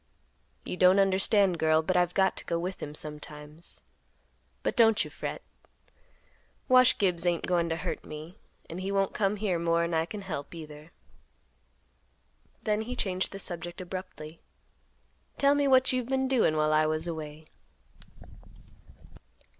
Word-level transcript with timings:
You 0.63 0.77
don't 0.77 0.97
understand, 0.99 1.59
girl, 1.59 1.83
but 1.83 1.95
I've 1.95 2.15
got 2.15 2.35
to 2.37 2.45
go 2.45 2.57
with 2.57 2.81
him 2.81 2.95
sometimes. 2.95 3.81
But 4.63 4.75
don't 4.75 5.03
you 5.03 5.11
fret; 5.11 5.43
Wash 6.67 6.97
Gibbs 6.97 7.23
ain't 7.23 7.45
goin' 7.45 7.69
to 7.69 7.75
hurt 7.75 8.03
me, 8.03 8.35
and 8.67 8.81
he 8.81 8.91
won't 8.91 9.13
come 9.13 9.35
here 9.35 9.59
more'n 9.59 9.93
I 9.93 10.07
can 10.07 10.21
help, 10.21 10.55
either." 10.55 10.91
Then 12.63 12.81
he 12.81 12.95
changed 12.95 13.31
the 13.31 13.37
subject 13.37 13.79
abruptly. 13.79 14.39
"Tell 15.37 15.53
me 15.53 15.67
what 15.67 15.93
you've 15.93 16.07
been 16.09 16.27
doin' 16.27 16.57
while 16.57 16.73
I 16.73 16.87
was 16.87 17.07
away." 17.07 17.45